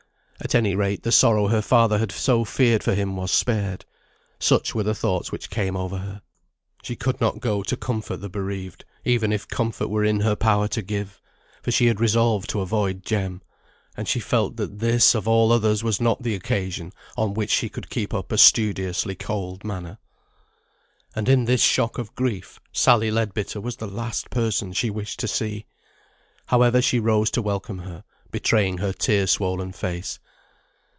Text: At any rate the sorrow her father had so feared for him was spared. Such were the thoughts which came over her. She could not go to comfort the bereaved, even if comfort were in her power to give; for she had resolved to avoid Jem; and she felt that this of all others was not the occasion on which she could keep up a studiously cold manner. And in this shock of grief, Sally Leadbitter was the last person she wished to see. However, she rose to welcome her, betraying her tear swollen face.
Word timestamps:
At 0.43 0.55
any 0.55 0.73
rate 0.73 1.03
the 1.03 1.11
sorrow 1.11 1.49
her 1.49 1.61
father 1.61 1.99
had 1.99 2.11
so 2.11 2.43
feared 2.43 2.81
for 2.83 2.95
him 2.95 3.15
was 3.15 3.29
spared. 3.29 3.85
Such 4.39 4.73
were 4.73 4.81
the 4.81 4.95
thoughts 4.95 5.31
which 5.31 5.51
came 5.51 5.77
over 5.77 5.97
her. 5.99 6.23
She 6.81 6.95
could 6.95 7.21
not 7.21 7.39
go 7.39 7.61
to 7.61 7.77
comfort 7.77 8.17
the 8.17 8.27
bereaved, 8.27 8.83
even 9.05 9.31
if 9.31 9.47
comfort 9.47 9.87
were 9.87 10.03
in 10.03 10.21
her 10.21 10.35
power 10.35 10.67
to 10.69 10.81
give; 10.81 11.21
for 11.61 11.69
she 11.69 11.85
had 11.85 11.99
resolved 12.01 12.49
to 12.49 12.61
avoid 12.61 13.05
Jem; 13.05 13.43
and 13.95 14.07
she 14.07 14.19
felt 14.19 14.55
that 14.57 14.79
this 14.79 15.13
of 15.13 15.27
all 15.27 15.51
others 15.51 15.83
was 15.83 16.01
not 16.01 16.23
the 16.23 16.33
occasion 16.33 16.91
on 17.15 17.35
which 17.35 17.51
she 17.51 17.69
could 17.69 17.91
keep 17.91 18.11
up 18.11 18.31
a 18.31 18.37
studiously 18.39 19.13
cold 19.13 19.63
manner. 19.63 19.99
And 21.15 21.29
in 21.29 21.45
this 21.45 21.61
shock 21.61 21.99
of 21.99 22.15
grief, 22.15 22.59
Sally 22.73 23.11
Leadbitter 23.11 23.61
was 23.61 23.75
the 23.75 23.87
last 23.87 24.31
person 24.31 24.73
she 24.73 24.89
wished 24.89 25.19
to 25.19 25.27
see. 25.27 25.67
However, 26.47 26.81
she 26.81 26.99
rose 26.99 27.29
to 27.31 27.43
welcome 27.43 27.77
her, 27.79 28.03
betraying 28.31 28.79
her 28.79 28.91
tear 28.91 29.27
swollen 29.27 29.71
face. 29.71 30.17